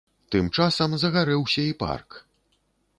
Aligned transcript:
Тым 0.35 0.45
часам 0.59 0.97
загарэўся 1.05 1.61
і 1.69 1.73
парк. 1.85 2.21